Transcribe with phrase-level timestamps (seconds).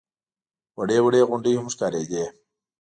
[0.77, 2.23] وړې وړې غونډۍ هم ښکارېدې.